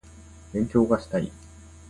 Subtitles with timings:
[0.51, 1.31] 勉強がしたい